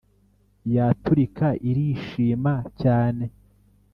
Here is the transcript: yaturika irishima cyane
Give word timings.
yaturika 0.75 1.47
irishima 1.69 2.53
cyane 2.81 3.25